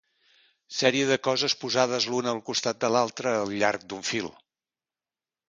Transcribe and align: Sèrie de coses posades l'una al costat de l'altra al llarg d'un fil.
Sèrie 0.77 1.03
de 1.09 1.17
coses 1.27 1.55
posades 1.63 2.07
l'una 2.13 2.33
al 2.37 2.41
costat 2.49 2.81
de 2.85 2.91
l'altra 2.95 3.35
al 3.43 3.55
llarg 3.61 3.87
d'un 3.93 4.03
fil. 4.11 4.33